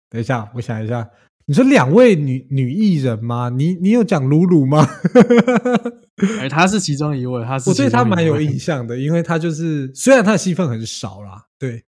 [0.09, 1.09] 等一下，我想一下。
[1.45, 3.49] 你说两位女女艺人吗？
[3.49, 4.87] 你你有讲露露吗？
[6.39, 7.43] 哎，她是其中一位。
[7.43, 11.83] 她是我对她蛮有印象的，因为她就是虽然她的戏份很少啦，对。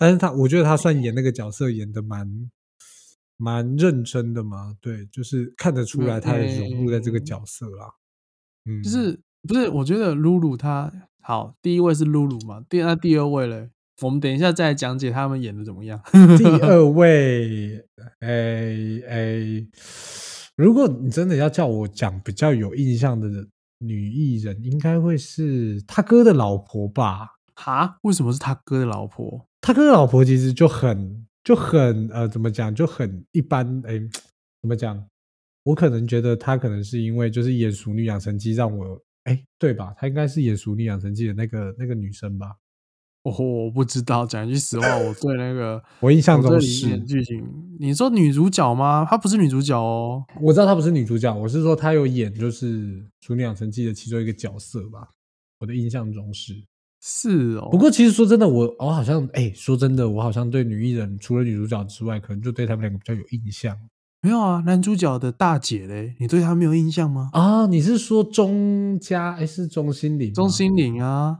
[0.00, 2.50] 但是他，我觉得他算演那个角色演的蛮
[3.36, 7.92] 蛮认真的嘛，对，就是看得出来他也融入在这个角色啦。
[8.64, 9.68] 嗯，就是不是？
[9.68, 13.68] 我觉得露露她好，第一位是露露嘛，第那第二位嘞，
[14.00, 16.00] 我们等一下再讲解他们演的怎么样。
[16.38, 17.84] 第 二位，
[18.20, 19.66] 哎哎，
[20.56, 23.28] 如果你真的要叫我讲比较有印象的
[23.80, 27.36] 女艺人，应该会是他哥的老婆吧？
[27.60, 27.98] 哈？
[28.02, 29.46] 为什么是他哥的老婆？
[29.60, 34.00] 他哥的老婆其实就很就很呃，怎么讲就很一般哎，
[34.62, 35.06] 怎么讲？
[35.64, 39.94] 我可能觉得他可能是因为就是演《熟女养成记》让我哎，对吧？
[39.98, 42.56] 他应该是演《熟女养成记》的那个那个女生吧？
[43.24, 44.24] 哦，我不知道。
[44.24, 47.46] 讲句实话，我对那个我印象中是剧情。
[47.78, 49.06] 你说女主角吗？
[49.08, 50.24] 她不是女主角哦。
[50.40, 52.78] 我知道她不是女主角，我是说她有演就是
[53.20, 55.10] 《熟女养成记》的其中一个角色吧？
[55.58, 56.54] 我的印象中是。
[57.02, 63.76] 是哦，不过其实说真的，我我好像哎，说真的，我好像对女艺人除了女主角之外，可能就对他们两个比较有印象。
[64.22, 67.30] 没有啊，男主角的大姐嘞，你对她没有印象吗？
[67.32, 70.30] 啊，你是说钟嘉还是钟心凌？
[70.34, 71.38] 钟心凌啊，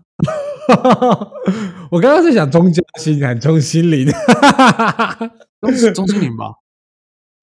[1.92, 4.06] 我刚刚在想钟嘉欣还是钟心凌？
[5.60, 6.46] 钟钟心凌吧？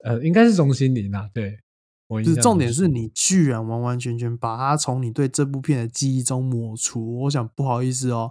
[0.02, 1.56] 呃，应该是钟心凌啊，对。
[2.24, 7.20] 就是重点是你居然完完全全把它从你对这部片的记忆中抹除。
[7.20, 8.30] 我想不好意思哦，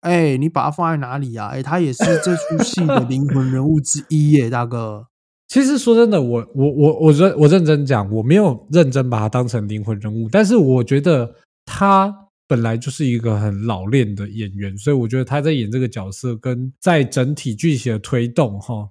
[0.00, 1.46] 哎，你把它放在哪里呀？
[1.46, 5.06] 哎，他也是这出戏的灵魂人物之一耶，大哥。
[5.46, 12.12] 其实说真的，我我我我认我认真讲，我没有认真把他当成灵魂人物，但是我觉得他
[12.46, 18.88] 本来就是一个很老练的演员，所以我觉得他在演这个角色跟在整体剧情的推动，哈，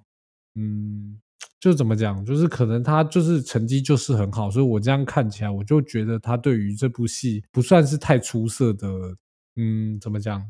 [0.54, 1.20] 嗯。
[1.60, 8.88] 就怎么讲，就是可能他就是成绩就是很好，所以我这样看起来，我就觉得他对于这部戏不算是太出色的，
[9.56, 10.40] 嗯，怎么讲，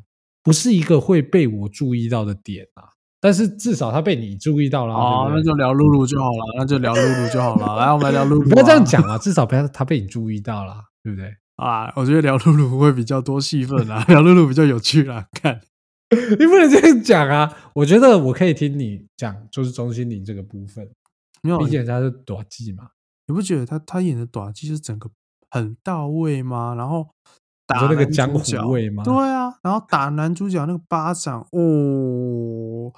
[0.42, 2.84] 不是一个会被我注意到的点啊。
[3.20, 7.76] 但是至少他被你注意到了，哦，那就聊露露就好了，那就聊露露就好了。
[7.76, 8.48] 来，我们来聊露露。
[8.50, 11.34] 不要这样讲啊，至少不要他被你注意到了，对不对？
[11.56, 15.26] 啊，我觉得聊露露会比较多戏份啊，聊露露比较有趣啦。
[15.32, 15.60] 看。
[16.38, 17.54] 你不能这样讲啊！
[17.74, 20.88] 我觉得我可以听你讲，就是钟心凌这个部分，
[21.42, 22.90] 没有，毕竟他是短剧嘛。
[23.26, 25.10] 你不觉得他他演的短剧是整个
[25.50, 26.74] 很到位吗？
[26.74, 27.06] 然后
[27.66, 29.02] 打那个江湖味吗？
[29.04, 32.92] 对啊，然后打男主角那个巴掌，哦，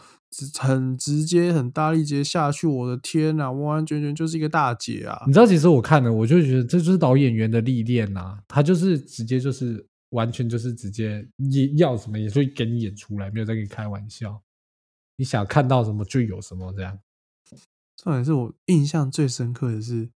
[0.58, 2.66] 很直接，很大力直接下去。
[2.66, 5.22] 我的天呐，完完全全就是一个大姐啊！
[5.26, 8.38] 你知道，其实我看了，我就觉得这就是导演员的历练呐。
[8.46, 9.86] 他就是直接就是。
[10.10, 14.42] 完全就是直接你要什么，也就给你演出来，没有在跟你开玩笑。
[15.14, 16.98] 你想看到什么就有什么，这样。
[18.02, 20.08] 重点是我印象最深刻的是，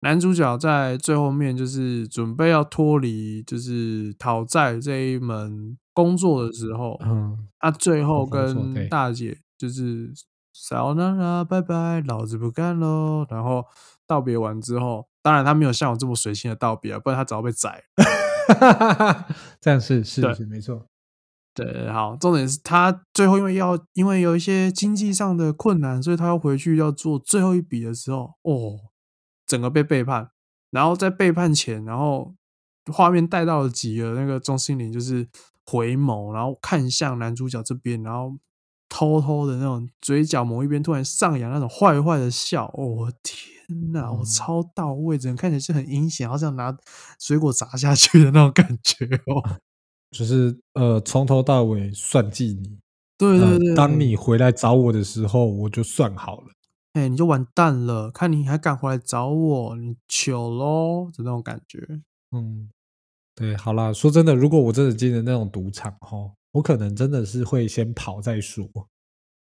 [0.00, 10.12] 男主角在最后面就是准备要脱离就是讨债这一门工作的时候，嗯，他最后跟大姐就是
[10.52, 13.26] 小娜娜拜拜，老子不干喽。
[13.30, 13.64] 然后
[14.06, 19.26] 道别完之后，当然他没有像我这么随性的道别啊，不然他早被宰了。
[19.60, 20.86] 这样是是对是没错。
[21.60, 28.78] 对，好，重点是他最后因为要因为有一些经济上的困难，所以他要回去要做最后一笔的时候，哦，
[29.46, 30.30] 整个被背叛。
[30.70, 32.34] 然后在背叛前，然后
[32.92, 35.28] 画面带到了几个那个钟心凌就是
[35.66, 38.36] 回眸，然后看向男主角这边，然后
[38.88, 46.76] 偷偷的那种嘴角某一边突然上扬那种坏坏的笑，哦，我天哪，我嗯超到位，整个看起来是很阴险，好像拿
[47.18, 49.60] 水果砸下去的那种感觉哦。
[50.10, 52.78] 就是呃，从头到尾算计你。
[53.16, 56.48] 对对呃对，当你回来找我的时候，我就算好了。
[56.94, 58.10] 哎、你就完蛋了！
[58.10, 61.86] 看你还敢回来找我，你糗喽的那种感觉。
[62.32, 62.68] 嗯，
[63.34, 68.66] 对，好啦，说真的，如果我真的进了那种赌场哈，我可能真的是会先跑再说。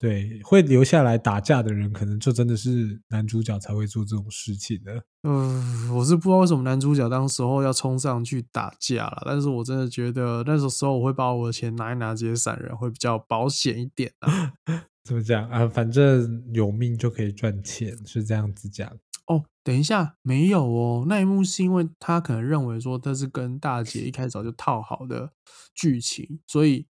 [0.01, 5.05] 对，会留下来打架的人，可能就真的是男主角才会做这种事情的。
[5.25, 14.55] 嗯，我是不知道为什么男主角当时候要冲上去打架了，但是我真的觉得那时候我会把我的钱拿一拿，直接闪人，会比较保险一点啊。
[15.05, 15.69] 怎么讲啊？
[15.69, 18.91] 反正有命就可以赚钱，是这样子讲。
[19.27, 25.31] 哦，等一下，没有哦，那一幕是因为他可能认为说这是跟大姐一开始早就套好的
[25.75, 26.87] 剧情，所以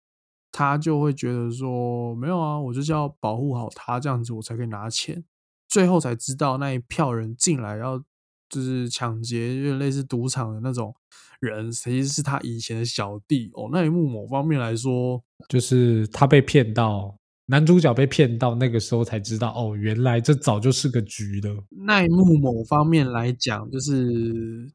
[0.58, 5.22] 他就会觉得说没有啊，我就是要保护好他，这样子我才可以拿钱。
[5.68, 8.02] 最后才知道那一票人进来要
[8.48, 10.96] 就是抢劫，有点类似赌场的那种
[11.42, 13.68] 人，其实是他以前的小弟哦。
[13.70, 21.54] 那一幕某方面来说，就是他被骗到，男主角被骗到，那个时候才知道哦，原来这早就是个局的。
[21.86, 24.72] 那一幕某方面来讲，就是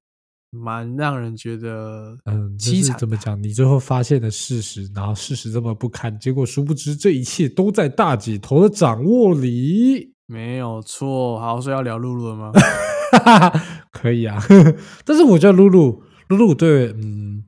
[0.50, 3.40] 蛮让人觉得嗯，就是凄惨怎么讲？
[3.42, 10.12] 你最后发现的事实，然后事实这么不堪，结果殊不知这一切都在大姐头的掌握里。
[10.26, 11.38] 没有错。
[11.40, 12.52] 好，所以要聊露露了吗？
[13.92, 14.40] 可以啊，
[15.04, 17.44] 但是我觉得露露露露对，嗯，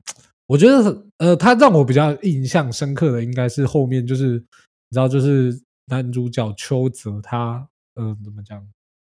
[0.47, 8.61] 我觉得呃，他让我比较印象深刻的应该是后面就是你知道，就是男主角邱泽他呃怎么讲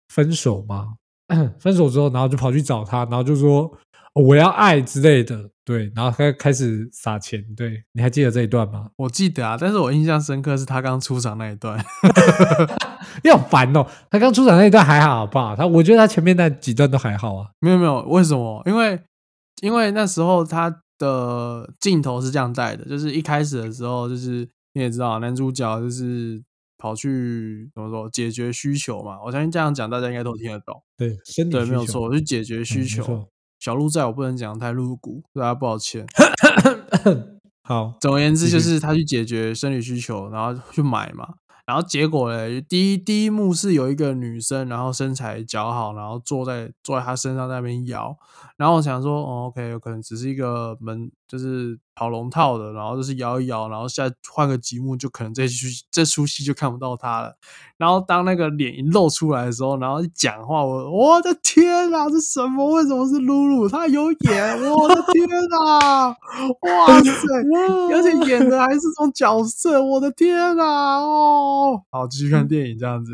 [0.09, 0.93] 分手嘛，
[1.59, 3.71] 分手之后，然后就跑去找他，然后就说、哦
[4.23, 8.89] 我要爱之类的，对，然后开开始撒钱，对，你还记得这一段吗？
[8.95, 11.77] 我记得啊，但是我印象深刻是他刚出场那一段。
[13.25, 13.85] 你好烦哦！
[14.09, 15.53] 他刚出场那一段还好，好不好？
[15.53, 17.49] 他我觉得他前面那几段都还好啊。
[17.59, 18.63] 没有没有，为什么？
[18.65, 18.97] 因为
[19.61, 26.41] 因为那时候他的镜头是这样带的，就是一开始的时候，就是你也知道，男主角就是
[26.77, 29.17] 跑去怎么说解决需求嘛。
[29.25, 30.81] 我相信这样讲大家应该都听得懂。
[30.97, 33.03] 对，生理对，没有错，去解决需求。
[33.07, 33.25] 嗯
[33.57, 36.05] 小鹿在我不能讲得太露骨，大家抱歉。
[37.63, 41.35] 好，总而言之，就是他去解决生理需求，然后去买嘛。
[41.65, 48.15] 然后结果嘞，第一第一幕是有一个女生，然后身材姣好，然后坐在坐在他身上在那边摇。
[48.57, 57.35] 然后我想说，哦，OK，有可能只是一个门，就是跑龙套的，然后就是摇一摇，然后下换个积木，就可能这出这出戏就看不到他了。
[57.77, 62.65] 然后当那个脸一露出来的时候，然后一讲话，我我的天啊，这什么？
[62.75, 63.67] 为什么是露露？
[63.67, 65.27] 她有演，我的天
[65.67, 66.07] 啊！
[66.09, 67.11] 哇塞！
[67.91, 70.99] 而且演的还是这种角色，我的天啊！
[70.99, 73.13] 哦，好，继续看电影这样子。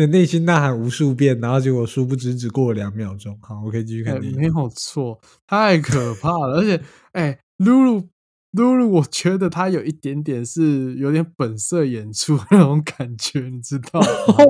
[0.00, 3.38] 对，内心呐喊无数遍，然后结果殊不知只过了两秒钟。
[3.42, 4.40] 好，我可以继续哎看电影。
[4.40, 6.56] 没有错，太可怕了。
[6.56, 6.80] 而且，
[7.12, 8.08] 哎，露露，
[8.52, 14.06] 露露，我觉得她有一点点是有点本色演出那种感觉，你知道吗？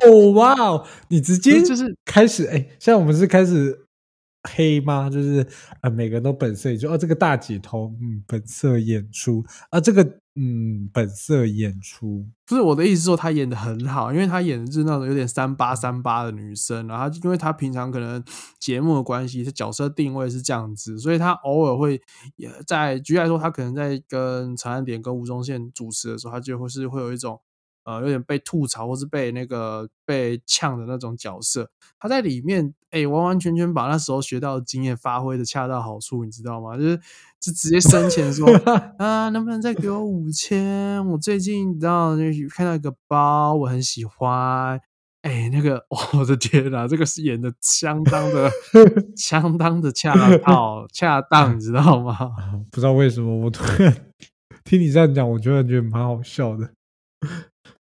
[0.07, 3.77] 哦哇哦，你直接就是开始哎，现在我们是开始
[4.49, 5.09] 黑吗？
[5.09, 5.45] 就是
[5.81, 6.87] 呃，每个人都本色演出。
[6.87, 12.25] 哦，这个大姐头，嗯，本色演出啊，这个嗯，本色演出。
[12.45, 18.23] 不是我的意思说，她演的很好，因为她演的是那种有点三八三八的女生，然后因为她平常可能
[18.57, 22.01] 节目的关系，是角色定位是这样子，所以她偶尔会
[22.37, 27.39] 也在举例来说，她可能在跟陈安典跟吴宗宪主持的时候，她就会是会有一种
[27.83, 31.69] 呃有点被吐槽或是被那个被呛的那种角色。
[31.99, 36.75] 他在里面哎、完完全全把那时候学到的经验发挥的恰到好处，你知道吗？
[36.77, 36.97] 就是
[37.39, 38.45] 就直接生前说
[38.99, 41.05] 啊，能不能再给我五千？
[41.07, 42.15] 我最近你知道
[42.49, 44.79] 看到一个包，我很喜欢。
[45.21, 45.85] 哎，那个，
[46.17, 48.49] 我的天呐，这个是演的相当的、
[49.15, 52.11] 相当的恰到、 恰当，你知道吗？
[52.35, 53.95] 啊不知道为什么，我突然
[54.65, 56.71] 听你这样讲，我突然觉得蛮好笑的。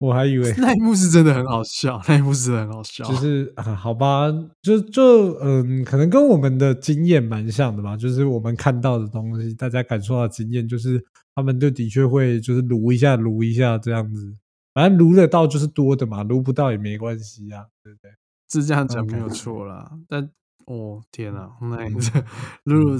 [0.02, 3.04] 我还以为 那一幕是真的很好笑，那一幕是真的很好笑。
[3.04, 4.24] 就是啊，好吧，
[4.60, 7.96] 就就嗯，可能跟我们的经验蛮像的吧。
[7.96, 11.00] 就是我们看到的东西，大家感受到的经验，就是
[11.36, 14.34] 他们就的确会就是撸一下撸一下这样子。
[14.74, 18.10] 反正撸得到就是多的嘛，撸不到也没关系啊，对不对？
[18.50, 19.92] 是这样讲没有错啦。
[20.08, 20.28] 但
[20.66, 21.92] 哦天啊，那一
[22.64, 22.98] 露露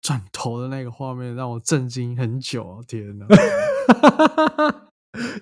[0.00, 3.26] 转头的那个画面让我震惊很久哦，天哪！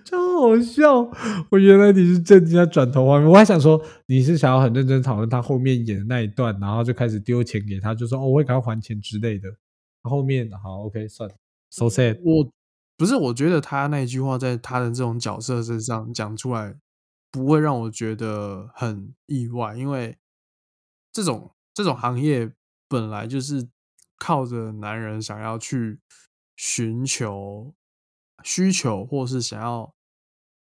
[0.04, 1.10] 超好笑！
[1.50, 9.48] 我原来你是震惊他转头画面，我还想说你是想要很认真讨论他后面演的那一段，然后就开始丢钱给他，就说哦我会赶快还钱之类的。
[10.02, 11.34] 后面好 OK 算了
[11.70, 12.20] ，so sad。
[12.22, 12.48] 我
[12.96, 16.76] 不是，我觉得他那一句话在他的这种角色身上讲出来，
[17.30, 20.16] 不会让我觉得很意外，因为
[21.12, 22.52] 这种这种行业
[22.88, 23.68] 本来就是
[24.16, 25.98] 靠着男人想要去
[26.56, 27.74] 寻求
[28.46, 29.92] 需求，或是想要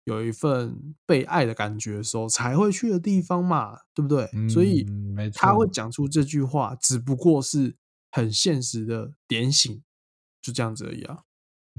[0.06, 4.28] 有一份被爱的感觉的时候才会去的地方嘛，对不对？
[4.50, 4.86] 所以
[5.36, 7.76] 他会错讲出这句话，只不过是
[8.12, 9.84] 很现实的点醒，
[10.42, 11.20] 就这样子而已啊。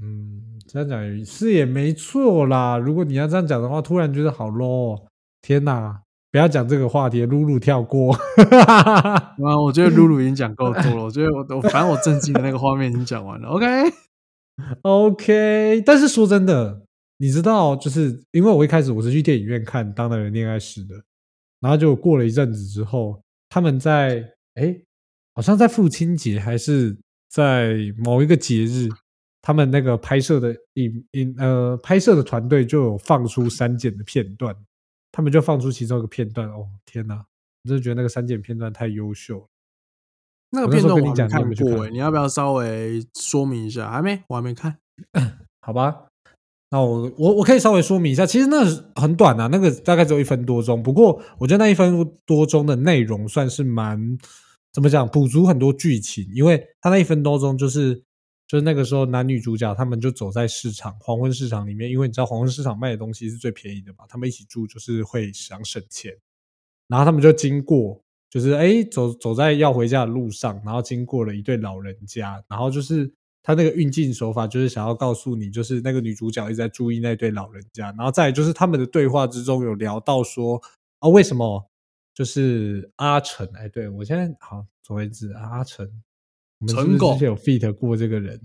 [0.01, 2.77] 嗯，这样讲也是也没错啦。
[2.77, 5.07] 如果你要这样讲的话，突然觉得好 low，哦
[5.41, 6.03] 天哪！
[6.29, 8.13] 不要讲这个话题，露露跳过。
[8.13, 11.03] 啊，我觉得露露已经讲够多了。
[11.05, 13.47] 我觉得我我反正我震惊的那个画面已经讲完了。
[13.47, 13.65] OK，
[14.81, 16.83] OK，但是说真的，
[17.17, 20.95] 你知道，就是因为我一开始我是去电影院看《当代人恋爱史》的，
[21.59, 24.75] 然后就过了一阵子之后，他们在哎，
[25.33, 26.97] 好像在父亲节还是
[27.29, 28.89] 在某一个节日，
[29.41, 34.55] 他们那个拍摄的影影呃拍摄的团队就有放出删减的片段，
[35.11, 37.15] 他们就放出其中一个片段，哦天哪！
[37.63, 39.47] 我真的觉得那个删减片段太优秀了。
[40.49, 43.91] 那个片段我跟你讲看过、看欸，你要不要稍微说明一下？
[43.91, 44.77] 还没，我还没看。
[45.59, 46.05] 好吧，
[46.71, 48.63] 那我我我可以稍微说明一下，其实那
[48.95, 50.81] 很短啊，那个大概只有一分多钟。
[50.81, 54.17] 不过我觉得那一分多钟的内容算是蛮
[54.71, 57.95] 怎么讲，补足很多剧情，因为他那一分多钟就是
[58.47, 66.15] 就是那个时候男女主角他们就走在市场黄昏市场里面，因为你知道黄昏市场卖的东西是最便宜的嘛，他们一起住就是会想省钱，
[66.87, 68.01] 然后他们就经过。
[68.29, 73.11] 就是哎，走走在要回家的路上，然后经过了一对老人家，然后就是
[73.41, 80.61] 他那个运镜手法，就是想要告诉你，就是那个女主角一直在注意那对老人家，然后再就是他们的对话之中有聊到说，
[80.99, 81.69] 啊，为什么
[82.13, 83.47] 就是阿成？
[83.55, 85.87] 哎，对我现在好总而言之，阿成，
[86.59, 88.41] 我们是不成狗是之前有 fit 过这个人？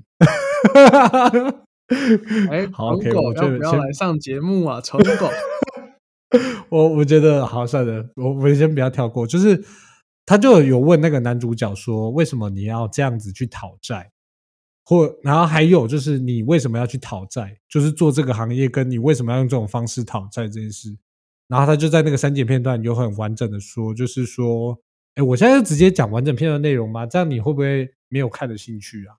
[2.50, 4.80] 哎、 好成，OK，我狗要不要就先来上节目啊？
[4.80, 5.28] 成狗，
[6.70, 9.26] 我我觉得好算了，我我们先不要跳过。
[9.26, 9.62] 就是
[10.24, 14.10] 他就有问那个男主角说，为什么你要这样子去讨债？
[14.84, 17.58] 或然后还有就是你为什么要去讨债？
[17.68, 20.96] 就是做这个行业，跟你为什么要用这种方式讨债这件事。
[21.48, 24.78] 然后他就在那个删减片段有很完整的说，就是说，
[25.14, 27.06] 哎，我现在就直接讲完整片段内容吗？
[27.06, 29.16] 这样你会不会没有看的兴趣啊？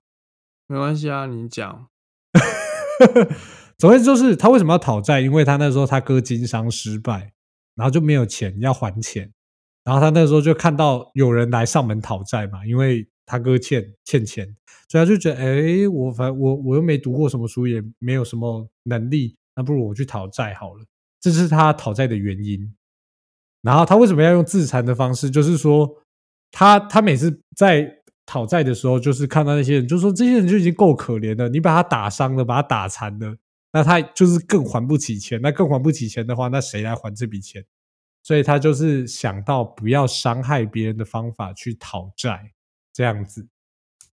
[0.66, 1.88] 没关系啊，你讲。
[3.78, 5.20] 总之就是他为什么要讨债？
[5.20, 7.32] 因为他那时候他哥经商失败，
[7.74, 9.30] 然后就没有钱要还钱，
[9.84, 14.46] 然后他那时候就看到有人来上门讨债嘛，因为他哥欠欠钱，
[14.88, 20.84] 所以他就觉得，哎，我反我我又没读过什么书，也没有什么能力，那不如我去讨债好了。
[21.20, 22.74] 这是他讨债的原因。
[23.62, 25.30] 然后他为什么要用自残的方式？
[25.30, 25.90] 就是说，
[26.52, 27.90] 他他每次在
[28.26, 33.34] 讨债的时候，就是看到那些人，就说这些人就已经够可怜了，你把他打伤了，把他打残了，
[33.74, 35.40] 那他就是更还不起钱。
[35.42, 37.62] 那更还不起钱的话，那谁来还这笔钱？
[38.22, 42.52] 所以他就是想到不要伤害别人的方法去讨债，
[42.92, 43.46] 这样子。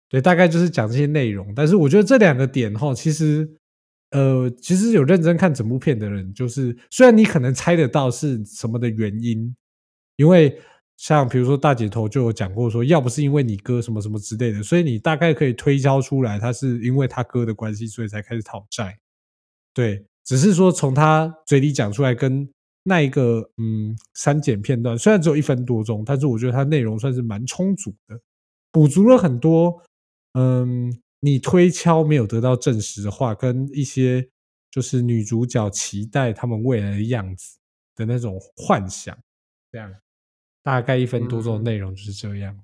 [0.08, 1.54] 对，大概就是讲这些内容。
[1.56, 3.50] 但是我觉得这两个点哈，其实
[4.12, 9.54] 呃，其实有认真看整部片的人，就是虽然你可能猜得到是什么的原因，
[10.16, 10.58] 因为
[10.96, 18.98] 像比如说大姐头就有讲过说，要不是因为你哥什么什么之类的，所以你大概可以推敲出来，他是因为他哥的关系，所以才开始讨债。
[19.78, 22.50] 对，只是说从他嘴里讲出来，跟
[22.82, 28.20] 那一个嗯删减片段，虽然只有一分多钟，但是我觉得它内容算是蛮充足的，
[28.72, 29.80] 补足了很多
[30.34, 34.28] 嗯你推敲没有得到证实的话，跟一些
[34.72, 37.60] 就是女主角期待他们未来的样子
[37.96, 39.16] 的那种幻想，
[39.72, 39.94] 这样。
[40.64, 42.60] 大概一分多钟的内容就是这样。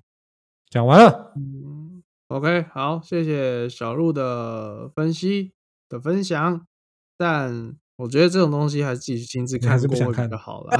[0.68, 5.52] 讲完了，嗯，OK，好，谢谢小鹿的分析
[5.88, 6.66] 的分享，
[7.16, 10.76] 但我觉得这种东西还是自己亲自看过会是不想看比较好啦。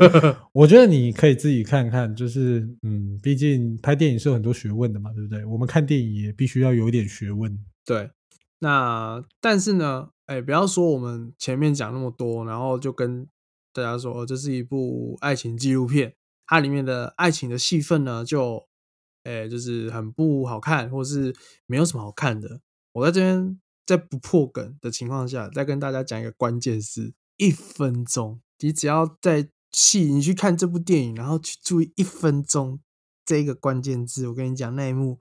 [0.52, 5.44] 我觉得你可以自己看看，就是嗯，毕竟拍电影是有很多学问的嘛，对不对？
[5.46, 7.58] 我们看电影也必须要有一点学问。
[7.86, 8.10] 对，
[8.58, 13.26] 那但是呢，哎，不要说我们前面讲那么多，然后就跟
[13.72, 16.14] 大家说，哦，这是一部爱情纪录片，
[16.46, 18.66] 它里面的爱情的戏份呢，就，
[19.24, 21.34] 哎，就是很不好看，或是
[21.66, 22.60] 没有什么好看的。
[22.92, 23.58] 我在这边
[23.88, 28.40] 在不破梗的情况下，再跟大家讲一个关键词：一分钟。
[28.58, 32.78] 你只要在戏，你去看这部电影，然后去注意一分钟
[33.24, 35.20] 这个关键字，我跟你讲，那一幕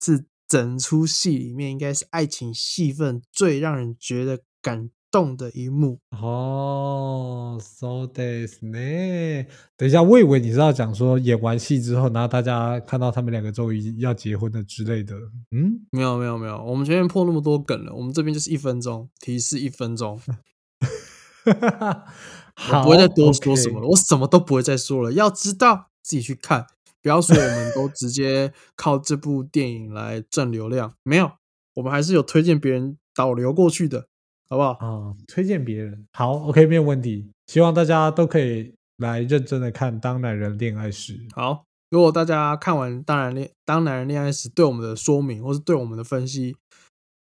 [0.00, 0.26] 是。
[0.46, 9.46] 整出戏里面应该是爱情戏份最让人觉得感动的一幕哦，so this 呢？
[9.76, 15.14] 等一下，我以为你是要讲说演完戏之后，然后大家看到他们两个终于要结婚了之类的。
[15.52, 20.20] 嗯，没有没有没有，我们前面破那么多梗了，我们这边就是一分钟提示，一分钟。
[21.46, 25.12] 我不会再多说什么了，我什么都不会再说了。
[25.12, 26.66] 要知道自己去看。
[27.00, 31.30] 不要说我们都 直接靠这部电影来赚流量，没有，
[31.74, 34.08] 我们还是有推荐别人导流过去的，
[34.54, 34.86] 好不好？
[34.86, 37.28] 啊，推荐别人，好，OK，没有问题。
[37.46, 41.14] 希望大家都可以来认真的看《当男人恋爱时》。
[41.34, 46.56] 好，如果大家看完《当然恋当男人恋爱时》，对我们的说明或是对我们的分析。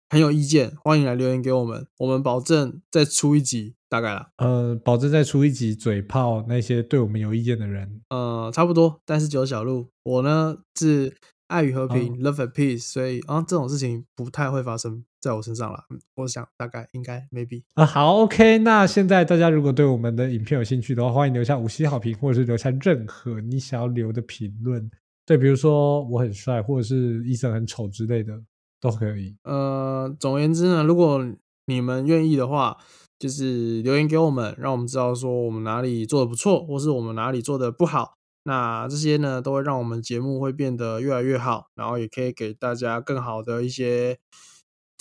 [0.09, 4.29] 很有意见，欢迎来留言给我们，我们保证再出一集，大概啦。
[4.37, 7.99] 呃，保证再出一集嘴炮那些对我们有意见的人。
[8.09, 11.17] 呃，差不多，但是九小鹿，我呢是
[11.47, 15.85] 爱与和平，love and peace，所以啊，这种事情不太会发生在我身上了。
[16.15, 24.91] 我想大概应该 maybe 啊，好，OK，那现在大家如果对我们的影片有兴趣的话，欢迎留下五星好评，或者是留下任何你想要留的评论。
[25.25, 28.43] 对，比如说我很帅，或者是医生很丑之类的。
[28.83, 29.37] 都可以。
[29.43, 31.25] 呃，总而言之呢，如果
[31.67, 32.75] 你们愿意的话，
[33.17, 38.15] 就是留言给我们，让我们知道说我们哪里做的不错，或是我们哪里做的不好。
[38.43, 44.17] 那这些呢，都会让我们节目会变得越来越好，然后也可以给大家更好的一些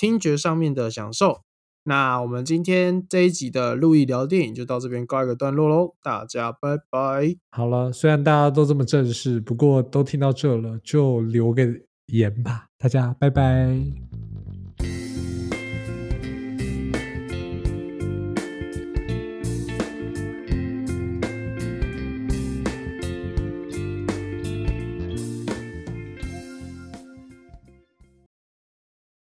[0.03, 1.43] 听觉上面的享受。
[1.85, 7.37] 那我们今天这一集的路易聊电影就到这边告一个段落喽，大家拜拜。
[7.51, 11.63] 好了，虽然大家都这么正式，不过都听到这了，就留个。
[12.07, 14.12] 言吧，大家拜拜。